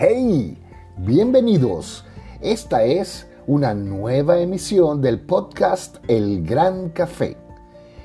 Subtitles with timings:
[0.00, 0.56] Hey,
[0.96, 2.04] bienvenidos.
[2.40, 7.36] Esta es una nueva emisión del podcast El Gran Café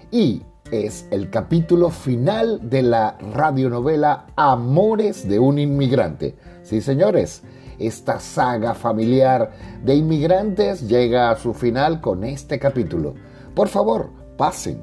[0.10, 6.36] y es el capítulo final de la radionovela Amores de un inmigrante.
[6.64, 7.44] Sí, señores,
[7.78, 9.52] esta saga familiar
[9.84, 13.14] de inmigrantes llega a su final con este capítulo.
[13.54, 14.82] Por favor, pasen,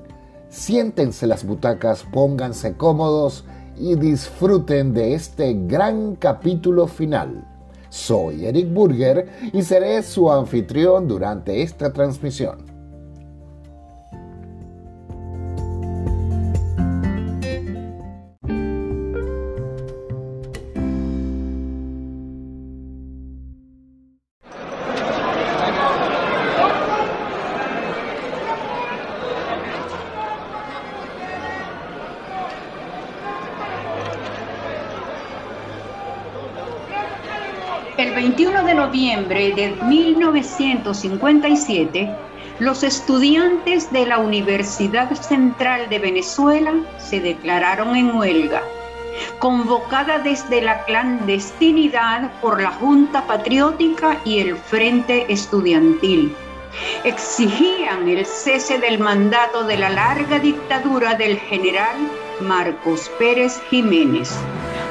[0.48, 3.44] siéntense las butacas, pónganse cómodos
[3.80, 7.46] y disfruten de este gran capítulo final.
[7.88, 12.69] Soy Eric Burger y seré su anfitrión durante esta transmisión.
[38.00, 42.08] El 21 de noviembre de 1957,
[42.58, 48.62] los estudiantes de la Universidad Central de Venezuela se declararon en huelga,
[49.38, 56.34] convocada desde la clandestinidad por la Junta Patriótica y el Frente Estudiantil.
[57.04, 61.96] Exigían el cese del mandato de la larga dictadura del general
[62.40, 64.34] Marcos Pérez Jiménez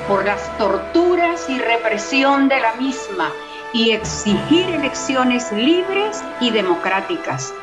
[0.10, 3.32] por las torturas y represión de la misma
[3.74, 7.54] y exigir elecciones libres y democráticas.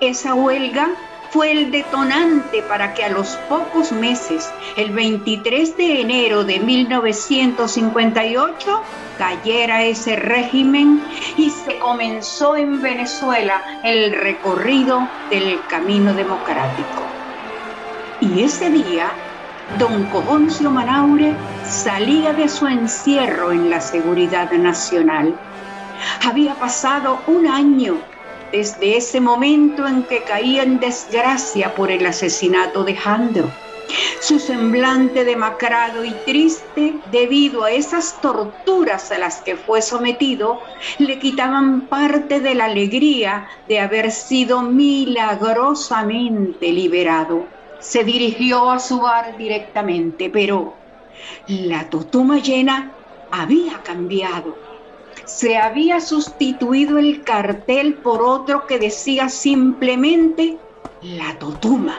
[0.00, 0.88] Esa huelga
[1.30, 8.82] fue el detonante para que a los pocos meses, el 23 de enero de 1958,
[9.18, 11.04] cayera ese régimen
[11.36, 17.02] y se comenzó en Venezuela el recorrido del camino democrático.
[18.22, 19.12] Y ese día
[19.78, 21.34] don Cogoncio Manaure
[21.68, 25.38] salía de su encierro en la seguridad nacional.
[26.24, 27.98] Había pasado un año
[28.52, 33.50] desde ese momento en que caía en desgracia por el asesinato de Jandro.
[34.20, 40.60] Su semblante demacrado y triste, debido a esas torturas a las que fue sometido,
[40.98, 47.46] le quitaban parte de la alegría de haber sido milagrosamente liberado
[47.84, 50.74] se dirigió a su bar directamente, pero
[51.46, 52.92] la totuma llena
[53.30, 54.56] había cambiado.
[55.24, 60.58] Se había sustituido el cartel por otro que decía simplemente
[61.02, 61.98] la totuma.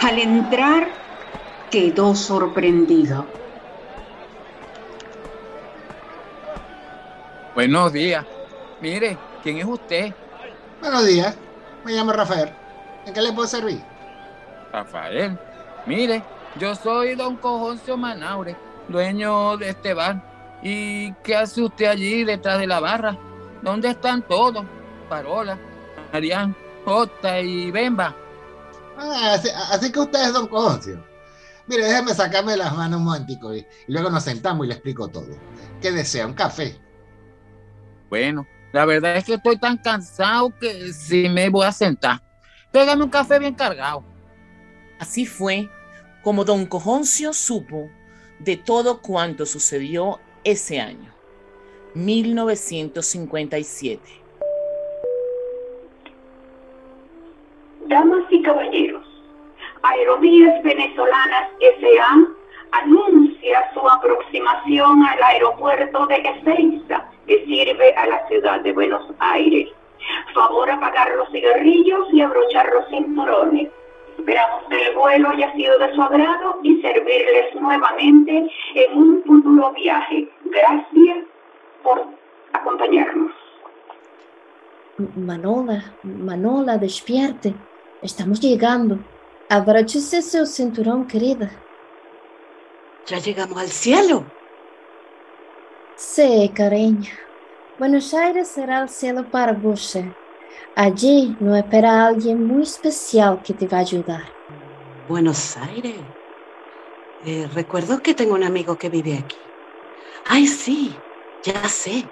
[0.00, 0.88] Al entrar
[1.70, 3.26] quedó sorprendido.
[7.54, 8.24] Buenos días.
[8.80, 10.12] Mire, ¿quién es usted?
[10.80, 11.36] Buenos días.
[11.84, 12.50] Me llamo Rafael.
[13.04, 13.80] ¿En qué le puedo servir?
[14.72, 15.38] Rafael.
[15.86, 16.22] Mire,
[16.58, 18.56] yo soy don Cojoncio Manaure,
[18.88, 20.60] dueño de este bar.
[20.62, 23.18] ¿Y qué hace usted allí detrás de la barra?
[23.62, 24.64] ¿Dónde están todos?
[25.08, 25.58] Parola,
[26.12, 26.54] Marian,
[26.84, 28.14] Jota y Bemba.
[28.96, 29.36] Ah,
[29.70, 31.04] así, que usted es don Cojoncio.
[31.66, 35.08] Mire, déjeme sacarme las manos un momentico y, y luego nos sentamos y le explico
[35.08, 35.36] todo.
[35.80, 36.26] ¿Qué desea?
[36.26, 36.78] ¿Un café?
[38.08, 42.20] Bueno, la verdad es que estoy tan cansado que sí me voy a sentar.
[42.70, 44.04] Pégame un café bien cargado.
[44.98, 45.68] Así fue
[46.22, 47.90] como don Cojoncio supo
[48.38, 51.12] de todo cuanto sucedió ese año,
[51.94, 54.00] 1957.
[57.86, 59.04] Damas y caballeros,
[59.82, 62.26] Aerovías Venezolanas S.A.
[62.72, 69.68] anuncia su aproximación al aeropuerto de Ezeiza, que sirve a la ciudad de Buenos Aires.
[70.34, 73.70] Favor apagar los cigarrillos y abrochar los cinturones
[74.18, 79.72] Esperamos que el vuelo haya sido de su agrado y servirles nuevamente en un futuro
[79.72, 80.28] viaje.
[80.44, 81.18] Gracias
[81.82, 82.06] por
[82.52, 83.32] acompañarnos.
[85.16, 87.54] Manola, Manola, despierte.
[88.02, 88.98] Estamos llegando.
[89.48, 91.50] Abróchese su cinturón, querida.
[93.06, 94.24] ¿Ya llegamos al cielo?
[95.96, 97.10] Sí, cariño.
[97.78, 99.98] Buenos Aires será el cielo para vos.
[100.74, 104.22] Allí no espera alguien muy especial que te va a ayudar.
[105.06, 106.06] Buenos Aires.
[107.24, 109.36] Eh, recuerdo que tengo un amigo que vive aquí.
[110.24, 110.98] Ay, sí,
[111.42, 112.08] ya sé.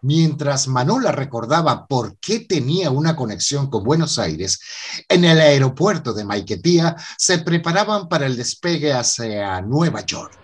[0.00, 4.60] Mientras Manola recordaba por qué tenía una conexión con Buenos Aires,
[5.08, 10.38] en el aeropuerto de Maiquetía se preparaban para el despegue hacia Nueva York.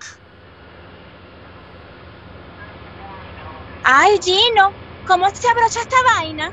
[3.85, 4.84] ¡Ay, Gino!
[5.07, 6.51] ¿Cómo se abrocha esta vaina?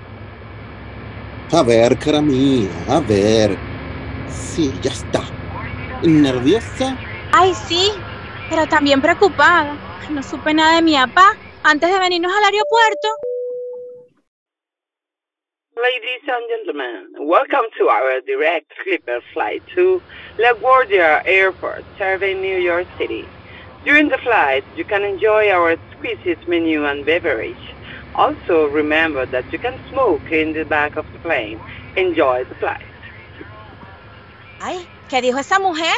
[1.54, 3.58] A ver, cara mía, a ver.
[4.28, 5.22] Sí, ya está.
[6.04, 6.98] ¿Nerviosa?
[7.34, 7.92] Ay, sí,
[8.50, 9.78] pero también preocupada.
[10.10, 11.34] No supe nada de mi papá
[11.64, 13.08] antes de venirnos al aeropuerto.
[15.76, 20.02] Ladies and gentlemen, welcome to our direct sleeper flight to
[20.38, 23.26] LaGuardia Airport, serving New York City.
[23.86, 27.71] During the flight, you can enjoy our exquisite menu and beverage.
[28.14, 31.60] Also, remember that you can smoke in the back of the plane.
[31.96, 32.86] Enjoy the flight.
[34.60, 35.96] Ay, ¿qué dijo esa mujer?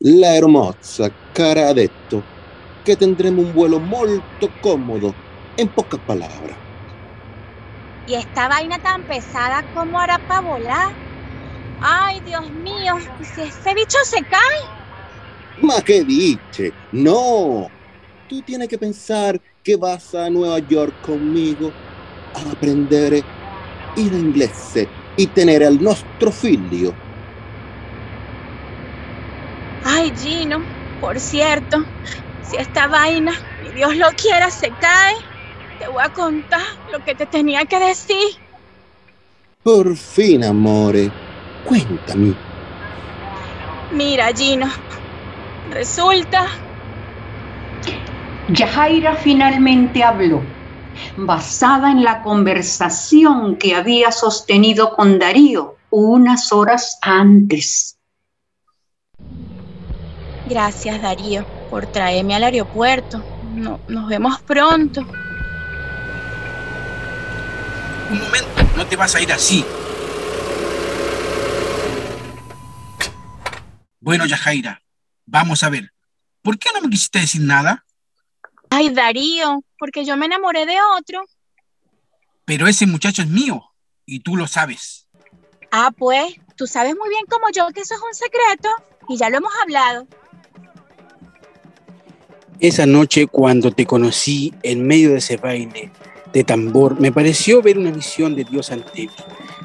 [0.00, 2.26] L'aeromozza cara ha detto
[2.82, 5.16] che tendremo un vuelo molto comodo,
[5.56, 6.58] en pocas palabras.
[8.06, 10.88] ¿Y esta vaina tan pesada cómo hará para volar?
[11.78, 14.40] Ay, Dios mío, ¿y si ese bicho se cae?
[15.58, 16.78] Ma che dice?
[16.90, 17.70] No,
[18.32, 21.70] tú tienes que pensar que vas a Nueva York conmigo
[22.34, 23.22] a aprender
[23.94, 24.88] il inglese
[25.18, 26.94] y tener al nostro figlio.
[29.84, 30.62] Ay, Gino,
[30.98, 31.84] por cierto,
[32.42, 33.32] si esta vaina,
[33.62, 35.14] ni Dios lo quiera, se cae,
[35.78, 38.38] te voy a contar lo que te tenía que decir.
[39.62, 41.10] Por fin, amore,
[41.66, 42.34] cuéntame.
[43.92, 44.68] Mira, Gino,
[45.70, 46.46] resulta...
[48.52, 50.42] Yajaira finalmente habló,
[51.16, 57.98] basada en la conversación que había sostenido con Darío unas horas antes.
[60.46, 63.24] Gracias, Darío, por traerme al aeropuerto.
[63.54, 65.00] No, nos vemos pronto.
[68.10, 69.64] Un momento, no te vas a ir así.
[73.98, 74.82] Bueno, Yajaira,
[75.24, 75.90] vamos a ver.
[76.42, 77.86] ¿Por qué no me quisiste decir nada?
[78.74, 81.22] Ay, Darío, porque yo me enamoré de otro.
[82.46, 83.62] Pero ese muchacho es mío
[84.06, 85.06] y tú lo sabes.
[85.70, 88.70] Ah, pues, tú sabes muy bien como yo que eso es un secreto
[89.10, 90.06] y ya lo hemos hablado.
[92.60, 95.92] Esa noche cuando te conocí en medio de ese baile
[96.32, 99.10] de tambor, me pareció ver una visión de Dios ante mí.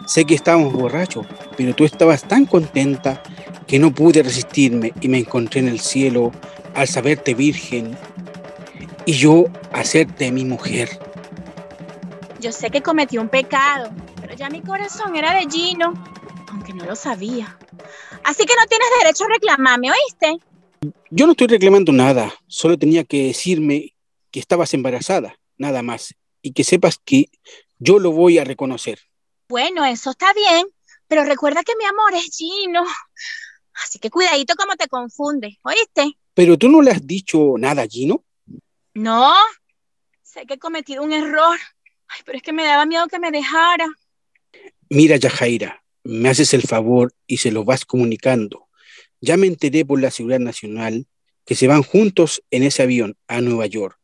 [0.06, 1.26] Sé que estábamos borrachos,
[1.56, 3.24] pero tú estabas tan contenta
[3.68, 6.34] que no pude resistirme y me encontré en el cielo
[6.76, 7.98] al saberte virgen
[9.08, 11.00] y yo hacerte mi mujer.
[12.42, 13.90] Yo sé que cometí un pecado,
[14.20, 15.94] pero ya mi corazón era de Gino,
[16.50, 17.58] aunque no lo sabía.
[18.26, 20.38] Así que no tienes derecho a reclamarme, ¿oíste?
[21.10, 23.96] Yo no estoy reclamando nada, solo tenía que decirme
[24.30, 27.30] que estabas embarazada, nada más, y que sepas que
[27.80, 29.00] yo lo voy a reconocer.
[29.48, 30.68] Bueno, eso está bien,
[31.08, 32.84] pero recuerda que mi amor es Gino.
[33.86, 36.18] Así que cuidadito como te confunde, ¿oíste?
[36.34, 38.26] Pero tú no le has dicho nada a Gino.
[38.98, 39.32] No,
[40.24, 41.60] sé que he cometido un error.
[42.08, 43.86] Ay, pero es que me daba miedo que me dejara.
[44.90, 48.68] Mira, Yajaira, me haces el favor y se lo vas comunicando.
[49.22, 51.06] Ya me enteré por la Seguridad Nacional
[51.46, 54.00] que se van juntos en ese avión a Nueva York.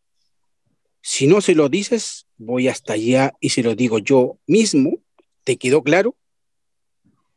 [1.02, 5.00] Si no se lo dices, voy hasta allá y se lo digo yo mismo.
[5.44, 6.16] ¿Te quedó claro?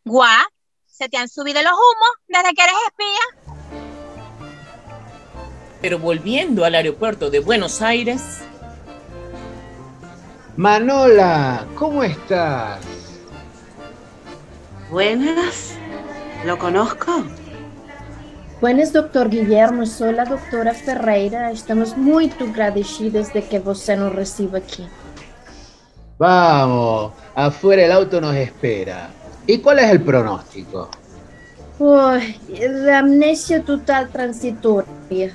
[0.05, 0.45] Guau,
[0.85, 3.46] ¿se te han subido los humos desde que eres espía?
[5.87, 8.41] Pero volviendo al aeropuerto de Buenos Aires,
[10.57, 12.81] Manola, ¿cómo estás?
[14.91, 15.79] Buenas,
[16.45, 17.23] ¿lo conozco?
[18.61, 19.87] Buenas, doctor Guillermo.
[19.87, 21.53] Soy la doctora Ferreira.
[21.53, 24.89] Estamos muy agradecidos de que você nos reciba aquí.
[26.19, 29.09] Vamos, afuera el auto nos espera.
[29.47, 30.91] ¿Y cuál es el pronóstico?
[31.79, 35.33] Uy, la amnesia total transitoria.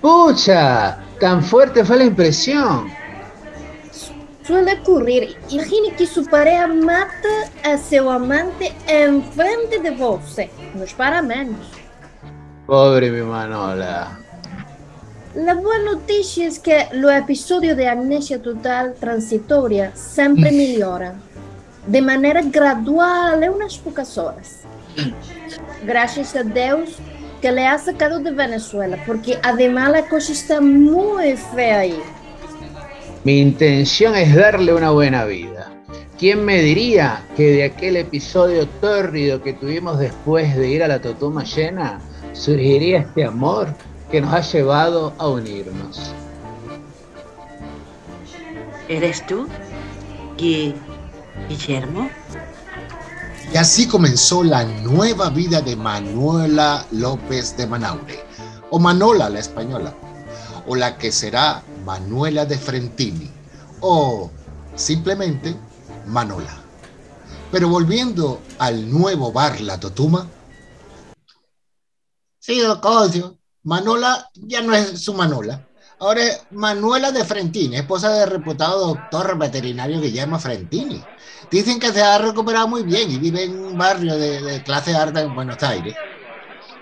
[0.00, 0.98] ¡Pucha!
[1.20, 2.88] Tan fuerte fue la impresión.
[4.44, 5.36] Suele ocurrir.
[5.50, 10.48] Imagine que su pareja mata a seu amante en frente de você.
[10.74, 11.66] Nos para menos.
[12.66, 14.18] Pobre mi Manola.
[15.34, 21.20] La buena noticia es que los episodios de amnesia total transitoria siempre mejoran.
[21.86, 24.60] De manera gradual en unas pocas horas.
[25.84, 26.98] Gracias a Dios
[27.40, 32.00] que le ha sacado de Venezuela, porque además la cosa está muy fea ahí.
[33.24, 35.72] Mi intención es darle una buena vida.
[36.18, 41.00] ¿Quién me diría que de aquel episodio tórrido que tuvimos después de ir a la
[41.00, 42.00] Totuma llena
[42.32, 43.68] surgiría este amor
[44.10, 46.12] que nos ha llevado a unirnos?
[48.88, 49.46] ¿Eres tú,
[50.38, 50.74] Gui-
[51.48, 52.08] Guillermo?
[53.52, 58.22] Y así comenzó la nueva vida de Manuela López de Manaure,
[58.70, 59.94] o Manola la española,
[60.66, 63.30] o la que será Manuela de Frentini,
[63.80, 64.30] o
[64.76, 65.56] simplemente
[66.06, 66.54] Manola.
[67.50, 70.26] Pero volviendo al nuevo bar La Totuma.
[72.38, 75.67] Sí, don Cosio, Manola ya no es su Manola.
[76.00, 81.02] Ahora es Manuela de Frentini, esposa del reputado doctor veterinario Guillermo Frentini.
[81.50, 84.94] Dicen que se ha recuperado muy bien y vive en un barrio de, de clase
[84.94, 85.94] alta en Buenos Aires.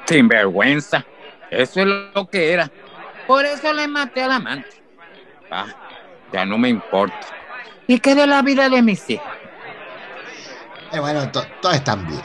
[0.06, 1.04] Sin vergüenza.
[1.50, 2.70] Eso es lo que era.
[3.26, 4.68] Por eso le maté al amante.
[5.50, 5.66] Ah,
[6.32, 7.18] ya no me importa.
[7.86, 9.26] ¿Y qué de la vida de mis hijas?
[10.92, 12.20] Eh, bueno, to- todos están bien.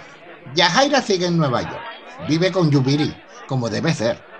[0.56, 1.82] Yajaira sigue en Nueva York.
[2.28, 3.16] Vive con Yubiri,
[3.48, 4.31] como debe ser.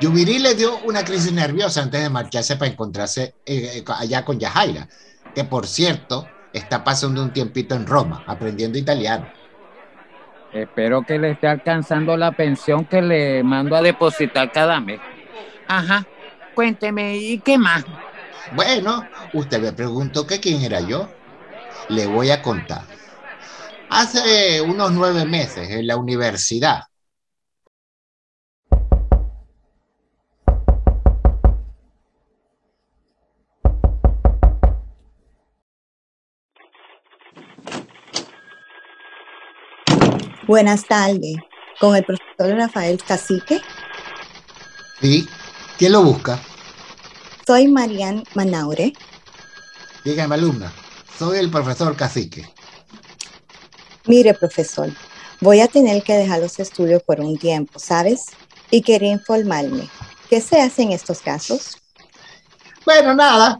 [0.00, 4.38] Yubiri le dio una crisis nerviosa antes de marcharse para encontrarse eh, eh, allá con
[4.38, 4.88] Yajaira,
[5.34, 9.26] que por cierto está pasando un tiempito en Roma, aprendiendo italiano.
[10.52, 15.00] Espero que le esté alcanzando la pensión que le mando a depositar cada mes.
[15.66, 16.06] Ajá.
[16.54, 17.84] Cuénteme, ¿y qué más?
[18.54, 21.08] Bueno, usted me preguntó que quién era yo.
[21.88, 22.82] Le voy a contar.
[23.88, 26.82] Hace unos nueve meses en la universidad.
[40.52, 41.36] Buenas tardes,
[41.80, 43.62] con el profesor Rafael Cacique.
[45.00, 45.26] ¿Sí?
[45.78, 46.42] ¿Quién lo busca?
[47.46, 48.92] Soy Marian Manaure.
[50.04, 50.70] Dígame, alumna.
[51.18, 52.46] Soy el profesor Cacique.
[54.04, 54.90] Mire, profesor,
[55.40, 58.26] voy a tener que dejar los estudios por un tiempo, ¿sabes?
[58.70, 59.88] Y quería informarme.
[60.28, 61.78] ¿Qué se hace en estos casos?
[62.84, 63.58] Bueno, nada.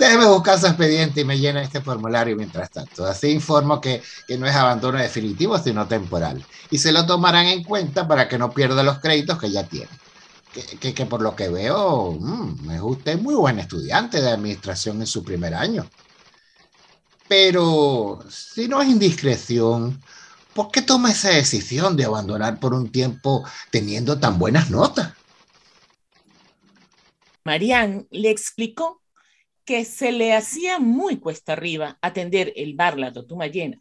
[0.00, 3.04] Déjeme buscar su expediente y me llena este formulario mientras tanto.
[3.04, 6.46] Así informo que, que no es abandono definitivo, sino temporal.
[6.70, 10.00] Y se lo tomarán en cuenta para que no pierda los créditos que ya tiene.
[10.52, 15.06] Que, que- por lo que veo, mm, es usted muy buen estudiante de administración en
[15.06, 15.92] su primer año.
[17.28, 20.04] Pero si no es indiscreción,
[20.52, 25.14] ¿por qué toma esa decisión de abandonar por un tiempo teniendo tan buenas notas?
[27.44, 28.99] Marianne le explicó
[29.70, 33.80] que se le hacía muy cuesta arriba atender el bar La Totuma Llena,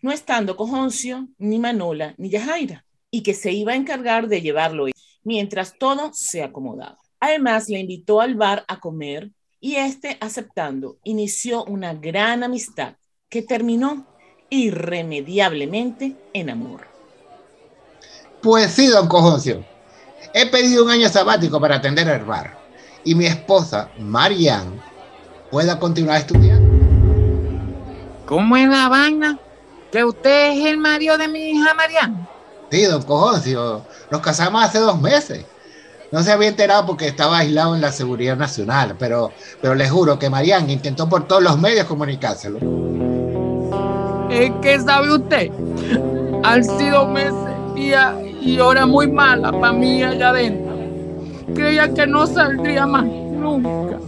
[0.00, 4.86] no estando Cojoncio, ni Manola, ni Yajaira, y que se iba a encargar de llevarlo
[5.24, 6.98] mientras todo se acomodaba.
[7.18, 12.94] Además, le invitó al bar a comer y este, aceptando, inició una gran amistad
[13.28, 14.06] que terminó
[14.48, 16.86] irremediablemente en amor.
[18.40, 19.64] Pues sí, don Cojoncio.
[20.32, 22.64] He pedido un año sabático para atender el bar.
[23.02, 24.85] Y mi esposa, Marianne,
[25.50, 26.66] pueda continuar estudiando.
[28.26, 29.38] ¿Cómo es la vaina?
[29.92, 32.28] ¿Que usted es el marido de mi hija Mariana?
[32.70, 33.82] Sí, don Cojoncio.
[34.10, 35.44] Nos casamos hace dos meses.
[36.10, 40.18] No se había enterado porque estaba aislado en la seguridad nacional, pero, pero les juro
[40.18, 42.58] que Marianne intentó por todos los medios comunicárselo.
[44.30, 45.50] Es que sabe usted,
[46.42, 47.34] han sido meses
[47.76, 47.92] y,
[48.50, 50.76] y hora muy mala para mí allá adentro.
[51.54, 53.98] Creía que no saldría más nunca.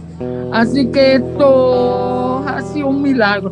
[0.51, 3.51] Así que esto ha sido un milagro.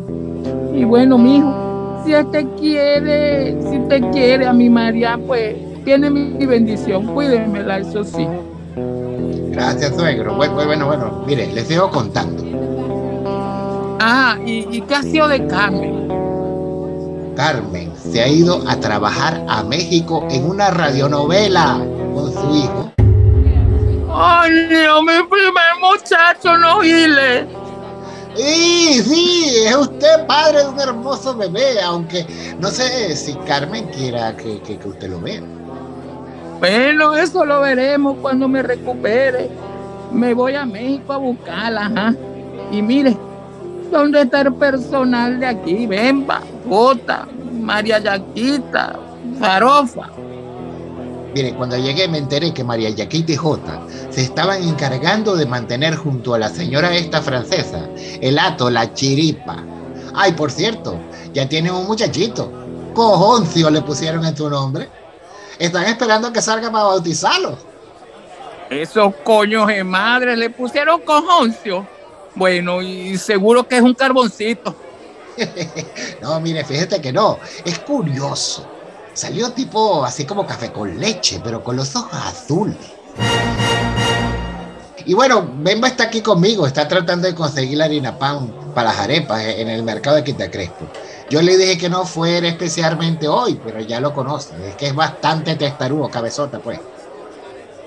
[0.74, 6.44] Y bueno, mijo, si usted quiere, si usted quiere a mi María, pues tiene mi
[6.44, 7.06] bendición.
[7.06, 8.26] Cuídemela, eso sí.
[9.50, 10.36] Gracias, suegro.
[10.36, 11.24] Bueno, bueno, bueno.
[11.26, 12.44] Mire, les sigo contando.
[14.00, 16.08] Ah, ¿y, y qué ha sido de Carmen?
[17.34, 21.80] Carmen se ha ido a trabajar a México en una radionovela
[22.14, 22.97] con su hijo.
[24.20, 27.46] ¡Ay, Dios, mi primer muchacho, no gile!
[28.34, 32.26] Sí, sí, es usted padre de un hermoso bebé, aunque
[32.60, 35.40] no sé si Carmen quiera que, que- que usted lo vea.
[36.58, 39.48] Bueno, eso lo veremos cuando me recupere.
[40.12, 42.14] Me voy a México a buscarla, ajá.
[42.72, 43.16] Y mire,
[43.90, 45.86] ¿dónde está el personal de aquí?
[45.86, 47.26] Bemba, Jota,
[47.60, 48.96] María Yaquita,
[49.38, 50.08] Farofa.
[51.34, 55.94] Mire, cuando llegué me enteré que María Yaquita y Jota se estaban encargando de mantener
[55.94, 57.88] junto a la señora esta francesa
[58.20, 59.62] el hato, la chiripa.
[60.14, 60.98] Ay, por cierto,
[61.32, 62.50] ya tienen un muchachito.
[62.94, 64.88] Cojoncio le pusieron en tu nombre.
[65.58, 67.58] Están esperando que salga para bautizarlo.
[68.70, 71.86] Esos coños de madre le pusieron cojoncio.
[72.34, 74.74] Bueno, y seguro que es un carboncito.
[76.20, 77.38] No, mire, fíjate que no.
[77.64, 78.66] Es curioso.
[79.18, 82.76] Salió tipo así como café con leche, pero con los ojos azules.
[85.04, 89.00] Y bueno, Bemba está aquí conmigo, está tratando de conseguir la harina pan para las
[89.00, 90.86] arepas en el mercado de Quitacrespo.
[91.28, 94.54] Yo le dije que no fuera especialmente hoy, pero ya lo conoce.
[94.68, 96.78] Es que es bastante testarudo, cabezota, pues.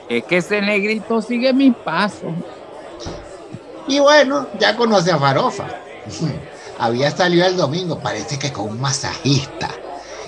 [0.09, 2.33] Es que ese negrito sigue mis pasos.
[3.88, 5.67] Y bueno, ya conoce a Farofa.
[6.77, 9.69] Había salido el domingo, parece que con un masajista.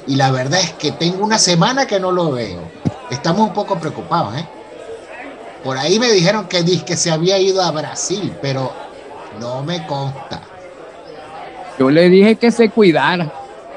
[0.07, 2.61] Y la verdad es que tengo una semana que no lo veo.
[3.09, 4.47] Estamos un poco preocupados, ¿eh?
[5.63, 8.71] Por ahí me dijeron que, que se había ido a Brasil, pero
[9.39, 10.41] no me consta.
[11.79, 13.31] Yo le dije que se cuidara,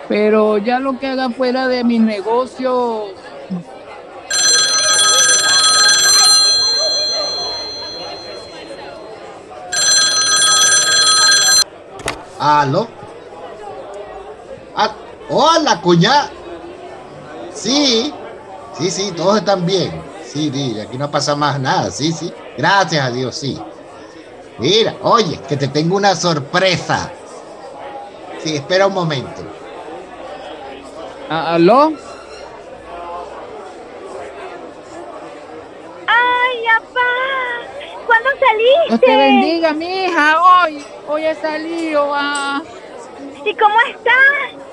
[0.09, 3.05] pero ya lo que haga fuera de mi negocio.
[12.39, 12.96] ¿Aló?
[15.29, 16.31] Ah, hola, cuñada.
[17.53, 18.13] Sí,
[18.79, 20.03] sí, sí, todos están bien.
[20.25, 21.91] Sí, sí, aquí no pasa más nada.
[21.91, 22.33] Sí, sí.
[22.57, 23.61] Gracias a Dios, sí.
[24.59, 27.11] Mira, oye, que te tengo una sorpresa.
[28.43, 29.43] Sí, espera un momento.
[31.29, 31.93] ¿Aló?
[36.07, 37.01] ¡Ay, papá!
[38.07, 38.89] ¿Cuándo saliste?
[38.89, 40.37] Dios te bendiga, mi hija.
[40.43, 42.13] Hoy, hoy he salido.
[42.15, 42.63] Ah.
[43.45, 44.66] ¿Y cómo estás?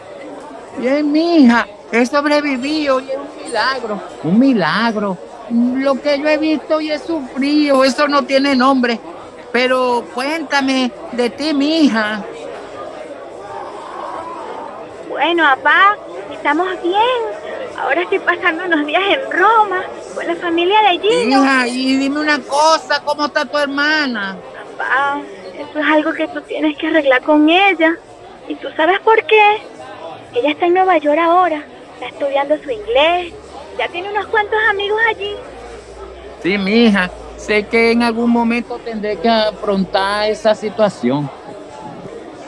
[0.78, 1.68] Bien, mi hija.
[1.92, 4.02] He sobrevivido y es un milagro.
[4.24, 5.18] Un milagro.
[5.50, 9.00] Lo que yo he visto y he sufrido, eso no tiene nombre.
[9.52, 12.24] Pero cuéntame de ti, mi hija.
[15.08, 15.96] Bueno, papá,
[16.32, 16.98] estamos bien.
[17.80, 19.84] Ahora estoy pasando unos días en Roma
[20.16, 21.44] con la familia de Gino.
[21.44, 24.38] Hija, y dime una cosa, ¿cómo está tu hermana?
[24.78, 25.22] Papá,
[25.54, 27.96] eso es algo que tú tienes que arreglar con ella.
[28.48, 29.62] ¿Y tú sabes por qué?
[30.36, 31.64] Ella está en Nueva York ahora,
[31.94, 33.34] está estudiando su inglés,
[33.78, 35.36] ya tiene unos cuantos amigos allí.
[36.42, 41.30] Sí, mi hija, sé que en algún momento tendré que afrontar esa situación.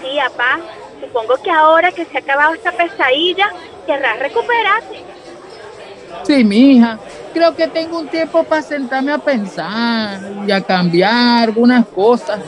[0.02, 0.60] Sí, papá,
[1.00, 3.52] supongo que ahora que se ha acabado esta pesadilla,
[3.86, 5.04] querrás recuperarte.
[6.24, 6.98] Sí, mi hija,
[7.34, 12.40] creo que tengo un tiempo para sentarme a pensar y a cambiar algunas cosas,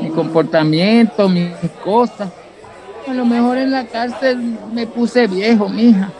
[0.00, 1.52] mi comportamiento, mis
[1.84, 2.30] cosas.
[3.08, 6.10] A lo mejor en la cárcel me puse viejo, mija.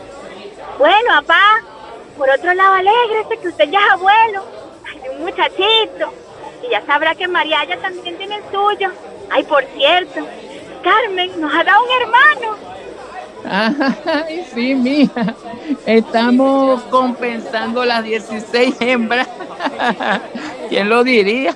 [0.77, 1.61] Bueno, papá,
[2.17, 4.43] por otro lado, alégrese que usted ya es abuelo.
[4.85, 6.13] Ay, un muchachito.
[6.67, 8.89] Y ya sabrá que María ya también tiene el suyo.
[9.29, 10.25] Ay, por cierto,
[10.83, 12.57] Carmen nos ha dado un hermano.
[14.27, 15.35] Ay, sí, mija.
[15.85, 19.27] Estamos compensando las 16 hembras.
[20.69, 21.55] ¿Quién lo diría?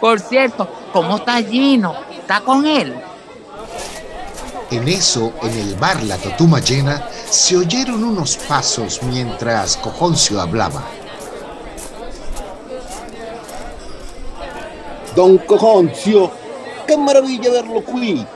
[0.00, 1.94] Por cierto, ¿cómo está Gino?
[2.12, 2.94] ¿Está con él?
[4.74, 10.82] En eso, en el bar La Totuma Llena, se oyeron unos pasos mientras Cojoncio hablaba.
[15.14, 16.28] Don Cojoncio,
[16.88, 18.26] qué maravilla verlo aquí.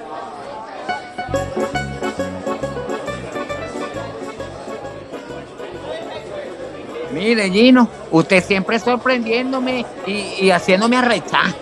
[7.13, 11.53] Mire, Gino, usted siempre sorprendiéndome y, y haciéndome arrechar.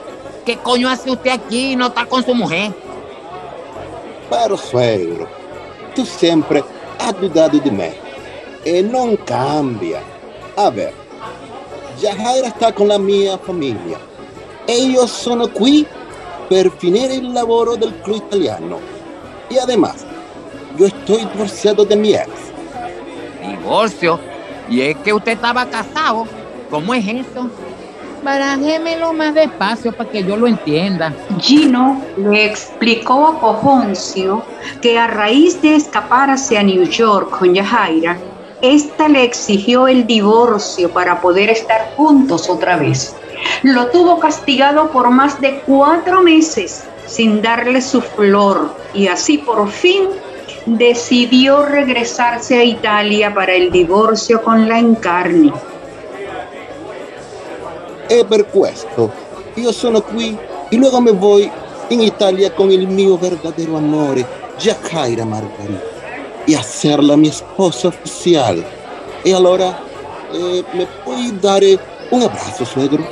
[0.45, 2.86] ¿Qué coño hace usted aquí no está con su mujer?
[4.29, 5.29] Pero suegro,
[5.95, 6.65] tú sempre
[6.99, 7.95] has dudado de me
[8.65, 10.03] e non cambia.
[10.57, 10.93] A ver,
[12.01, 13.99] Yajaira está con la mia famiglia
[14.67, 15.87] e io sono qui
[16.49, 18.81] per finire il lavoro del club italiano.
[19.49, 20.05] Y además,
[20.77, 22.29] yo estoy divorciado de mi ex.
[23.41, 24.19] Divorcio.
[24.69, 26.27] Y es que usted estaba casado.
[26.71, 27.49] ¿Cómo es eso?
[28.27, 31.15] Barájemelo más despacio para que yo lo entienda.
[31.39, 34.43] Gino le explicó a Cojoncio
[34.83, 38.19] que a raíz de escapar hacia New York con Yajaira,
[38.62, 43.15] esta le exigió el divorcio para poder estar juntos otra vez.
[43.62, 49.71] Lo tuvo castigado por más de cuatro meses sin darle su flor y así por
[49.71, 50.09] fin
[50.67, 55.53] decidió regresarse a Italia para el divorcio con la Encarni.
[58.09, 59.11] E per questo
[59.55, 60.37] io sono qui
[60.69, 61.51] e luego me voy
[61.88, 64.27] in Italia con il mio verdadero amore,
[64.59, 65.81] Jacaira Margarita,
[66.47, 68.64] y hacerla mi esposa oficial.
[69.25, 69.79] E allora,
[70.33, 71.79] eh, ¿me puoi dare
[72.11, 73.05] un abrazo, suegro?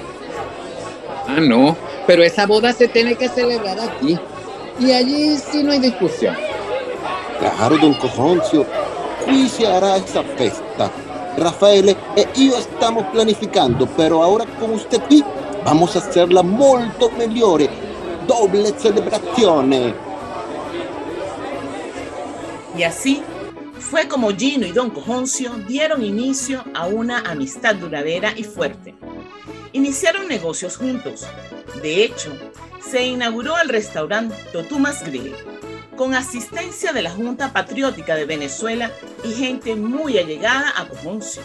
[1.26, 1.76] Ah, no,
[2.07, 4.18] pero esa boda se tiene que celebrar aquí.
[4.78, 6.37] Y allí sí no hay discusión.
[7.38, 8.66] Claro, don Cojoncio,
[9.24, 10.90] qui si hará esa festa.
[11.37, 15.25] Rafael e io stiamo planificando, pero ahora con usted qui
[15.64, 17.68] vamos a hacerla molto migliore.
[18.27, 19.94] Doble celebrazione.
[22.77, 23.23] Y así
[23.79, 28.94] fue como Gino y Don Cojoncio dieron inicio a una amistad duradera y fuerte.
[29.73, 31.27] Iniciaron negocios juntos.
[31.83, 32.33] De hecho,
[32.81, 35.35] se inauguró el restaurante Totumas Grill,
[35.96, 41.42] con asistencia de la Junta Patriótica de Venezuela y gente muy allegada a Cojoncio.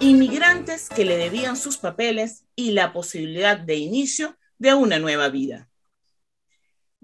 [0.00, 5.68] Inmigrantes que le debían sus papeles y la posibilidad de inicio de una nueva vida.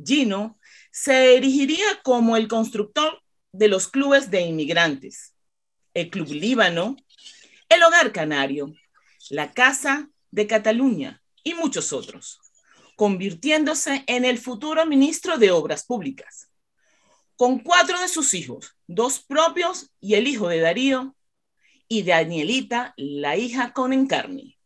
[0.02, 0.58] Gino
[0.90, 5.34] se erigiría como el constructor de los clubes de inmigrantes,
[5.94, 6.96] el Club Líbano,
[7.68, 8.74] el Hogar Canario,
[9.30, 12.40] la Casa de Cataluña y muchos otros,
[12.96, 16.45] convirtiéndose en el futuro ministro de Obras Públicas.
[17.36, 21.14] Con cuatro de sus hijos, dos propios y el hijo de Darío,
[21.86, 24.56] y Danielita, la hija con encarni.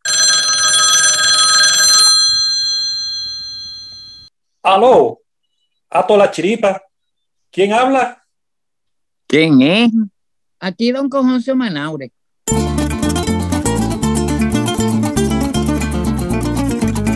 [4.62, 5.20] Aló,
[5.90, 6.80] ato la chiripa.
[7.50, 8.24] ¿Quién habla?
[9.26, 9.90] ¿Quién es?
[10.61, 12.12] Aquí don Cojoncio Manaure.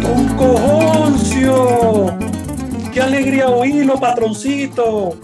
[0.02, 2.18] Don Cojoncio.
[2.92, 5.16] Qué alegría oírlo, patroncito.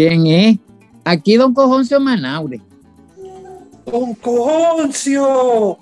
[0.00, 0.56] ¿Quién es?
[1.04, 2.58] Aquí don Cojoncio Manaure.
[3.84, 5.78] Don Cojoncio.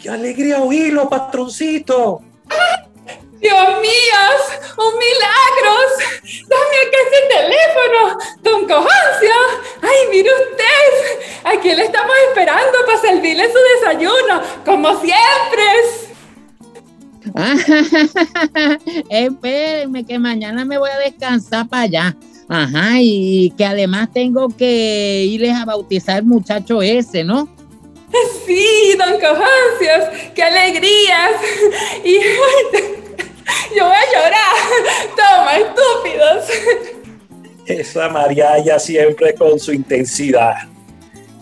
[0.00, 2.22] Qué alegría oírlo, patroncito.
[3.40, 4.20] Dios mío,
[4.78, 5.72] un milagro.
[6.48, 9.36] Dame acá ese teléfono, don Cojoncio.
[9.82, 15.64] Ay, mire usted, aquí le estamos esperando para servirle su desayuno, como siempre.
[19.10, 22.16] Espérenme que mañana me voy a descansar para allá.
[22.48, 27.48] Ajá, y que además tengo que irles a bautizar el muchacho ese, ¿no?
[28.46, 31.32] Sí, don Cojoncios, qué alegrías.
[32.04, 32.18] Y
[33.76, 34.54] yo voy a llorar.
[35.16, 36.44] Toma, estúpidos.
[37.66, 40.54] Esa Mariaya siempre con su intensidad.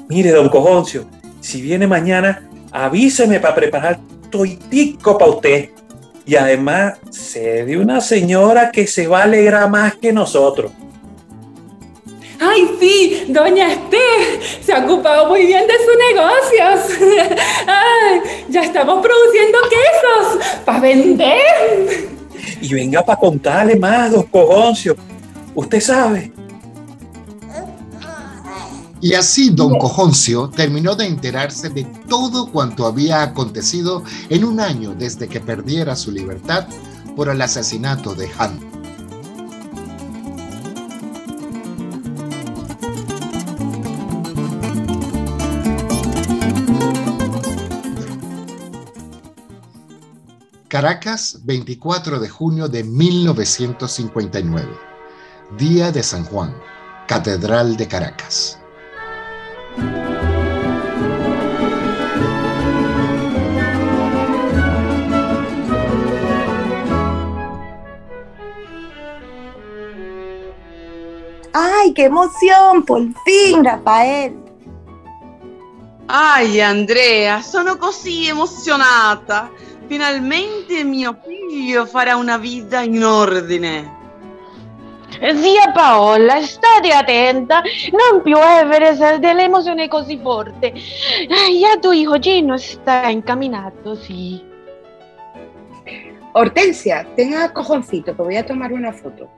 [0.09, 1.07] Mire, don Cojoncio,
[1.41, 5.71] si viene mañana, avíseme para preparar toitico para usted.
[6.27, 10.73] Y además, sé de una señora que se va a alegrar más que nosotros.
[12.47, 17.39] Ay, sí, doña Esther se ha ocupado muy bien de sus negocios.
[17.67, 22.09] Ay, ya estamos produciendo quesos para vender.
[22.61, 24.97] Y venga para contarle más, don Cojoncio.
[25.55, 26.33] Usted sabe.
[29.01, 34.95] Y así don Cojoncio terminó de enterarse de todo cuanto había acontecido en un año
[34.95, 36.67] desde que perdiera su libertad
[37.17, 38.74] por el asesinato de Han.
[50.75, 54.77] Caracas, 24 de junio de 1959.
[55.57, 56.53] Día de San Juan,
[57.07, 58.59] Catedral de Caracas.
[71.53, 72.85] ¡Ay, qué emoción!
[72.85, 74.37] Por fin, Rafael.
[76.09, 79.51] Ai Andrea, sono così emozionata.
[79.87, 84.03] Finalmente mio figlio farà una vita in ordine.
[85.21, 90.73] Zia Paola, state attenta, non piovere se dell'emozione così forte.
[91.29, 94.43] Ya tu hijo Gino está encaminado, sí.
[96.33, 99.31] Hortensia, tenga cojoncito, que voy a tomar una foto.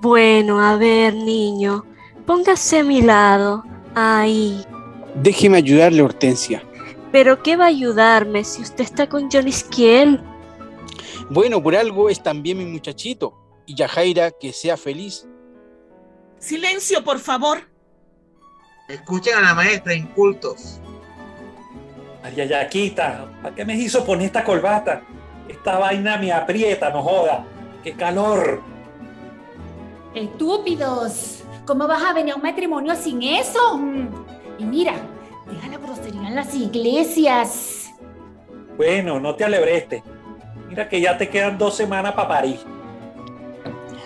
[0.00, 1.84] Bueno, a ver, niño,
[2.26, 3.64] póngase a mi lado.
[3.94, 4.64] Ahí.
[5.14, 6.62] Déjeme ayudarle, Hortensia.
[7.14, 10.20] ¿Pero qué va a ayudarme si usted está con John Esquiel?
[11.30, 13.62] Bueno, por algo es también mi muchachito.
[13.66, 15.24] Y Yajaira, que sea feliz.
[16.40, 17.58] Silencio, por favor.
[18.88, 20.80] Escuchen a la maestra, incultos.
[22.20, 25.04] María Yaquita, ¿para qué me hizo poner esta corbata?
[25.46, 27.46] Esta vaina me aprieta, no joda.
[27.84, 28.60] ¡Qué calor!
[30.16, 33.78] Estúpidos, ¿cómo vas a venir a un matrimonio sin eso?
[33.78, 34.08] Mm.
[34.58, 34.94] Y mira,
[35.46, 37.92] deja la grosería en las iglesias.
[38.76, 40.02] Bueno, no te alebreste.
[40.68, 42.64] Mira que ya te quedan dos semanas para París.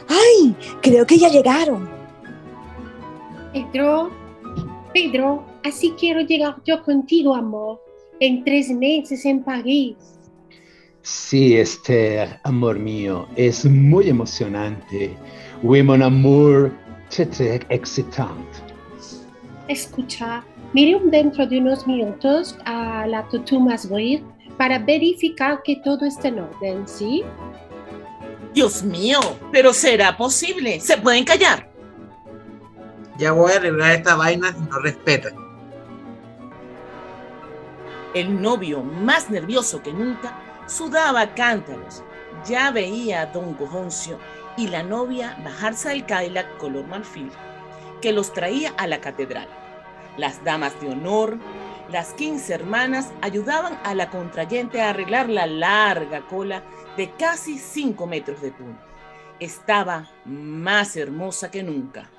[0.09, 0.55] ¡Ay!
[0.83, 1.89] Creo que ya llegaron.
[3.53, 4.11] Pedro,
[4.93, 7.81] Pedro, así quiero llegar yo contigo, amor,
[8.21, 9.97] en tres meses en París.
[11.03, 15.17] Sí, Esther, amor mío, es muy emocionante.
[15.63, 16.71] Oui, mon amour,
[17.09, 18.47] c'est très excitant.
[19.69, 24.23] Escucha, mire dentro de unos minutos a la Tutu Masbuir
[24.57, 27.25] para verificar que todo está en orden, ¿sí?
[28.53, 29.21] Dios mío,
[29.53, 30.81] pero será posible.
[30.81, 31.71] ¿Se pueden callar?
[33.19, 35.35] Ya voy a arreglar esta vaina si no respetan.
[38.15, 42.03] El novio, más nervioso que nunca, sudaba a cántaros.
[42.47, 44.19] Ya veía a don Cojoncio
[44.57, 47.31] y la novia bajarse al Cadillac color marfil
[48.01, 49.49] que los traía a la catedral.
[50.19, 51.39] Las damas de honor,
[51.93, 56.65] las quince hermanas ayudaban a la contrayente a arreglar la larga cola
[56.97, 58.83] de casi cinco metros de punto.
[59.39, 62.11] Estaba más hermosa que nunca.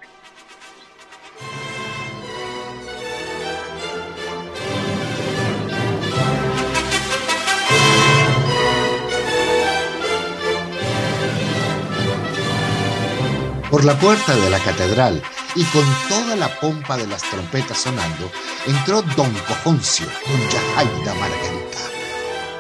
[13.69, 15.21] Por la puerta de la catedral
[15.55, 18.31] y con toda la pompa de las trompetas sonando,
[18.67, 21.79] entró don Cojoncio con Yajaira Margarita.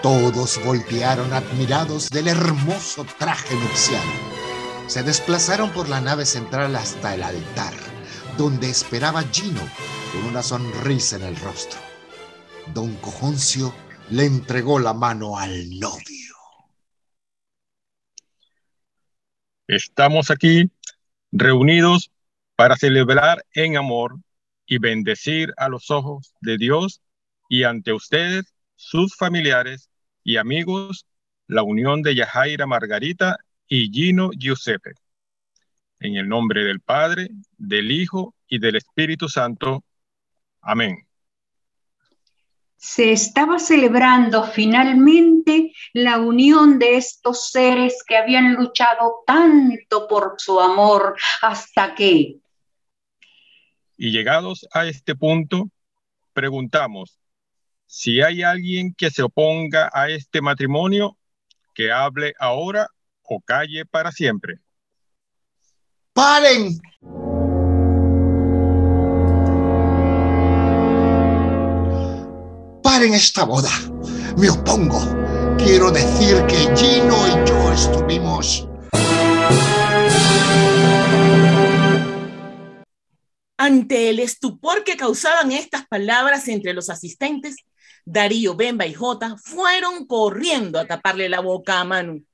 [0.01, 4.03] Todos voltearon admirados del hermoso traje nupcial.
[4.87, 7.73] Se desplazaron por la nave central hasta el altar,
[8.37, 9.61] donde esperaba Gino
[10.11, 11.79] con una sonrisa en el rostro.
[12.73, 13.73] Don Cojoncio
[14.09, 16.35] le entregó la mano al novio.
[19.67, 20.71] Estamos aquí
[21.31, 22.09] reunidos
[22.59, 24.19] para celebrar en amor
[24.65, 26.99] y bendecir a los ojos de Dios
[27.47, 29.89] y ante ustedes, sus familiares
[30.25, 31.05] y amigos,
[31.47, 34.91] la unión de Yajaira Margarita y Gino Giuseppe.
[36.01, 39.81] En el nombre del Padre, del Hijo y del Espíritu Santo.
[40.59, 41.07] Amén.
[42.75, 50.59] Se estaba celebrando finalmente la unión de estos seres que habían luchado tanto por su
[50.59, 52.41] amor hasta que...
[54.01, 55.69] Y llegados a este punto,
[56.31, 57.19] preguntamos,
[57.85, 61.17] si hay alguien que se oponga a este matrimonio,
[61.75, 62.87] que hable ahora
[63.23, 64.59] o calle para siempre.
[66.13, 66.79] ¡Paren!
[72.81, 73.69] ¡Paren esta boda!
[74.37, 75.01] Me opongo.
[75.57, 78.68] Quiero decir que Gino y yo estuvimos...
[83.69, 87.55] Ante el estupor que causaban estas palabras entre los asistentes,
[88.03, 92.25] Darío, Bemba y Jota fueron corriendo a taparle la boca a Manu,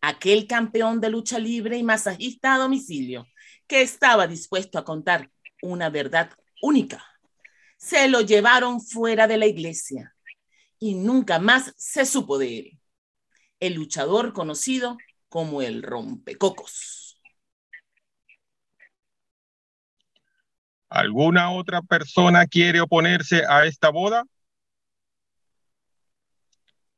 [0.00, 3.28] aquel campeón de lucha libre y masajista a domicilio,
[3.68, 5.30] que estaba dispuesto a contar
[5.62, 7.06] una verdad única.
[7.78, 10.16] Se lo llevaron fuera de la iglesia
[10.80, 12.80] y nunca más se supo de él.
[13.60, 14.98] El luchador conocido
[15.28, 16.99] como el rompecocos.
[20.90, 24.24] ¿Alguna otra persona quiere oponerse a esta boda?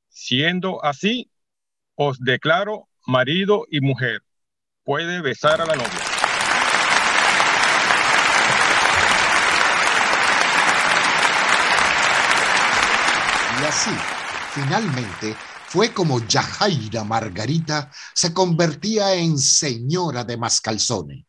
[0.09, 1.31] Siendo así,
[1.95, 4.23] os declaro marido y mujer.
[4.83, 5.91] Puede besar a la novia.
[13.61, 13.91] Y así,
[14.53, 21.27] finalmente, fue como Yajaira Margarita se convertía en señora de Mascalzone.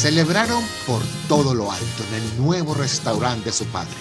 [0.00, 3.92] Celebraron por todo lo alto en el nuevo restaurante de su padre.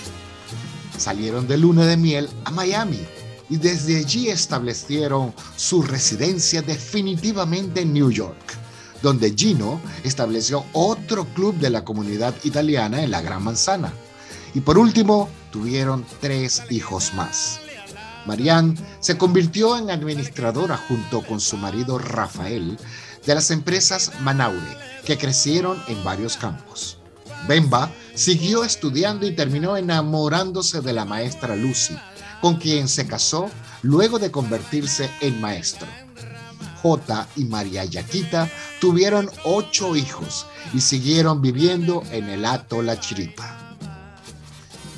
[0.98, 3.02] Salieron de luna de miel a Miami
[3.50, 8.38] y desde allí establecieron su residencia definitivamente en New York,
[9.02, 13.92] donde Gino estableció otro club de la comunidad italiana en la Gran Manzana.
[14.54, 17.60] Y por último, tuvieron tres hijos más.
[18.26, 22.78] Marianne se convirtió en administradora junto con su marido Rafael
[23.26, 26.98] de las empresas Manaure, que crecieron en varios campos.
[27.48, 31.98] Bemba siguió estudiando y terminó enamorándose de la maestra Lucy,
[32.42, 33.50] con quien se casó
[33.82, 35.88] luego de convertirse en maestro.
[36.82, 43.78] J y María Yaquita tuvieron ocho hijos y siguieron viviendo en el Hato La Chiripa.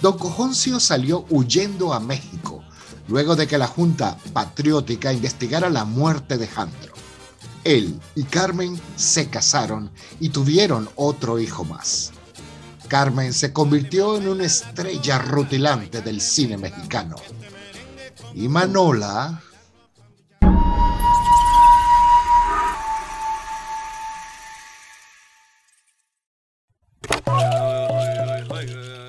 [0.01, 2.63] Don Cojoncio salió huyendo a México
[3.07, 6.90] luego de que la Junta Patriótica investigara la muerte de Jandro.
[7.63, 12.11] Él y Carmen se casaron y tuvieron otro hijo más.
[12.87, 17.15] Carmen se convirtió en una estrella rutilante del cine mexicano.
[18.33, 19.41] Y Manola...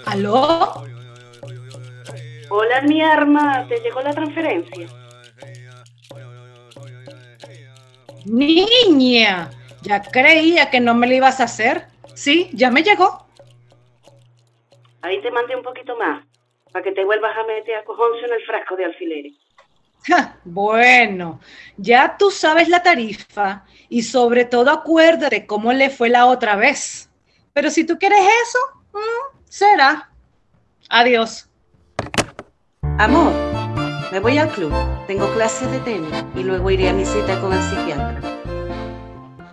[0.04, 0.84] ¿Aló?
[2.50, 5.01] Hola, mi arma, ¿te llegó la transferencia?
[8.24, 9.50] Niña,
[9.82, 11.87] ya creía que no me lo ibas a hacer.
[12.14, 13.26] Sí, ya me llegó.
[15.02, 16.24] Ahí te mandé un poquito más,
[16.72, 19.32] para que te vuelvas a meter a cojoncio en el frasco de alfileres.
[20.04, 21.40] Ja, bueno,
[21.76, 27.08] ya tú sabes la tarifa y sobre todo acuérdate cómo le fue la otra vez.
[27.52, 28.58] Pero si tú quieres eso,
[28.94, 30.11] mm, será.
[30.88, 31.48] Adiós.
[32.98, 33.51] Amor,
[34.12, 34.70] me voy al club.
[35.07, 38.20] Tengo clases de tenis y luego iré a mi cita con el psiquiatra.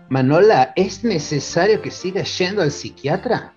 [0.10, 3.54] Manola, ¿es necesario que sigas yendo al psiquiatra?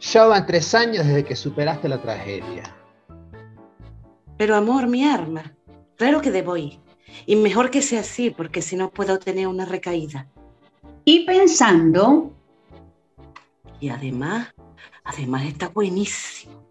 [0.00, 2.74] Ya van tres años desde que superaste la tragedia.
[4.38, 5.54] Pero amor, mi arma.
[5.96, 6.80] Claro que debo ir.
[7.26, 10.26] Y mejor que sea así, porque si no puedo tener una recaída.
[11.04, 12.32] Y pensando,
[13.78, 14.54] Y además,
[15.04, 16.64] además está buenísimo.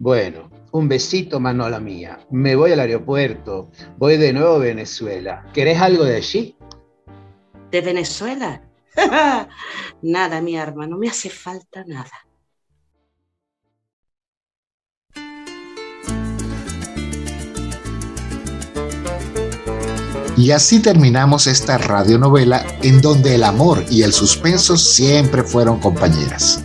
[0.00, 2.18] Bueno, Un besito, Manola mía.
[2.32, 3.70] Me voy al aeropuerto.
[3.96, 5.46] Voy de nuevo a Venezuela.
[5.54, 6.56] ¿Querés algo de allí?
[7.70, 8.60] ¿De Venezuela?
[10.02, 12.10] nada, mi arma, no me hace falta nada.
[20.36, 26.60] Y así terminamos esta radionovela en donde el amor y el suspenso siempre fueron compañeras.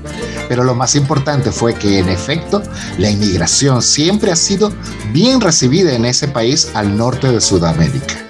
[0.48, 2.64] Pero lo más importante fue que en efecto
[2.98, 4.74] la inmigración siempre ha sido
[5.14, 8.29] bien recibida en ese país al norte de Sudamérica.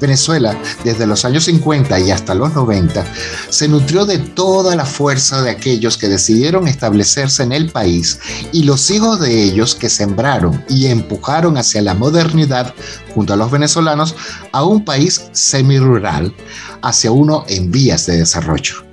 [0.00, 3.04] Venezuela, desde los años 50 y hasta los 90,
[3.48, 8.18] se nutrió de toda la fuerza de aquellos que decidieron establecerse en el país
[8.52, 12.74] y los hijos de ellos que sembraron y empujaron hacia la modernidad
[13.14, 14.14] junto a los venezolanos
[14.52, 16.34] a un país semirural,
[16.82, 18.86] hacia uno en vías de desarrollo.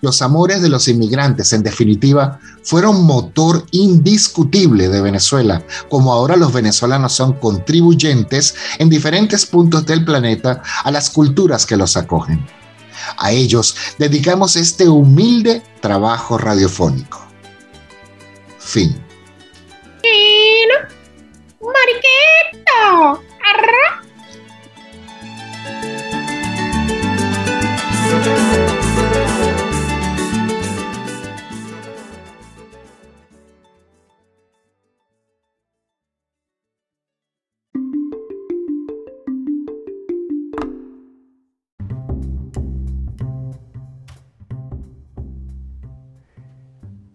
[0.00, 6.52] Los amores de los inmigrantes, en definitiva, fueron motor indiscutible de Venezuela, como ahora los
[6.52, 12.44] venezolanos son contribuyentes en diferentes puntos del planeta a las culturas que los acogen.
[13.18, 17.20] A ellos dedicamos este humilde trabajo radiofónico.
[18.58, 19.02] Fin.
[21.60, 23.22] Mariquito.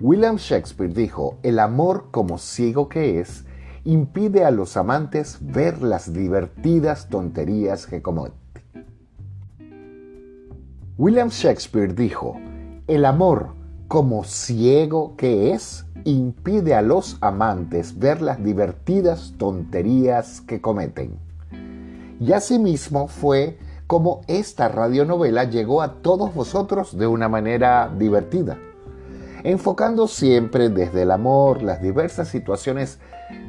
[0.08, 3.44] William Shakespeare dijo, el amor como ciego que es,
[3.84, 8.38] impide a los amantes ver las divertidas tonterías que cometen.
[10.98, 12.40] William Shakespeare dijo,
[12.88, 13.50] el amor
[13.90, 21.20] como ciego que es, impide a los amantes ver las divertidas tonterías que cometen.
[22.22, 28.58] Y asimismo fue como esta radionovela llegó a todos vosotros de una manera divertida
[29.44, 33.00] enfocando siempre desde el amor las diversas situaciones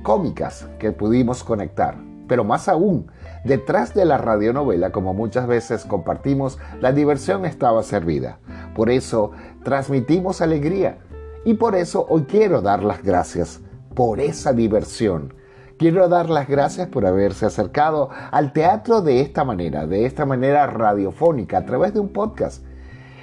[0.02, 1.96] cómicas que pudimos conectar.
[2.28, 3.10] Pero más aún,
[3.44, 8.38] detrás de la radionovela, como muchas veces compartimos, la diversión estaba servida.
[8.74, 9.32] Por eso
[9.64, 10.98] transmitimos alegría.
[11.44, 13.60] Y por eso hoy quiero dar las gracias
[13.94, 15.34] por esa diversión.
[15.78, 20.66] Quiero dar las gracias por haberse acercado al teatro de esta manera, de esta manera
[20.66, 22.64] radiofónica, a través de un podcast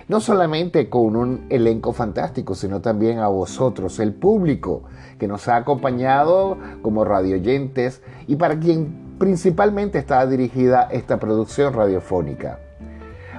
[0.08, 4.84] no solamente con un elenco fantástico, sino también a vosotros, el público
[5.20, 12.60] que nos ha acompañado como radioyentes y para quien principalmente está dirigida esta producción radiofónica.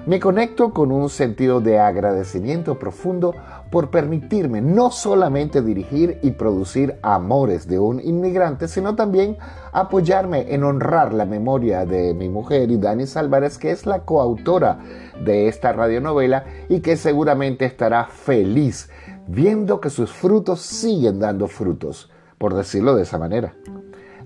[0.07, 3.35] Me conecto con un sentido de agradecimiento profundo
[3.73, 9.37] por permitirme no solamente dirigir y producir Amores de un inmigrante, sino también
[9.73, 14.79] apoyarme en honrar la memoria de mi mujer y Dani Álvarez, que es la coautora
[15.25, 18.89] de esta radionovela y que seguramente estará feliz
[19.27, 23.57] viendo que sus frutos siguen dando frutos, por decirlo de esa manera.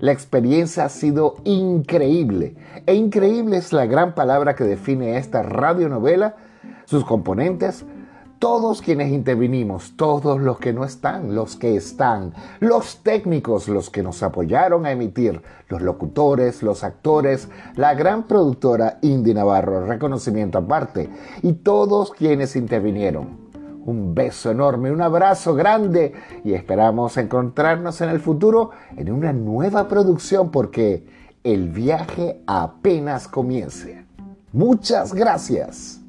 [0.01, 2.55] La experiencia ha sido increíble.
[2.87, 6.35] E increíble es la gran palabra que define esta radionovela,
[6.85, 7.85] sus componentes,
[8.39, 14.01] todos quienes intervinimos, todos los que no están, los que están, los técnicos, los que
[14.01, 21.11] nos apoyaron a emitir, los locutores, los actores, la gran productora Indy Navarro, reconocimiento aparte,
[21.43, 23.40] y todos quienes intervinieron
[23.85, 26.13] un beso enorme, un abrazo grande
[26.43, 31.05] y esperamos encontrarnos en el futuro en una nueva producción porque
[31.43, 34.05] el viaje apenas comience.
[34.53, 36.00] Muchas gracias.